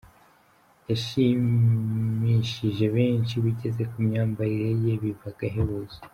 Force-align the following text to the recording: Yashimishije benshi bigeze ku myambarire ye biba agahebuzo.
Yashimishije 0.89 2.85
benshi 2.95 3.35
bigeze 3.45 3.81
ku 3.91 3.97
myambarire 4.05 4.69
ye 4.83 4.93
biba 5.01 5.27
agahebuzo. 5.33 5.97